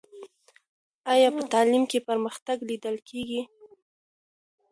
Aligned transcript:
آیا 1.13 1.29
په 1.35 1.43
تعلیم 1.53 1.83
کې 1.91 1.99
پرمختګ 2.09 2.57
لیدل 2.69 2.95
کېږي؟ 3.09 3.41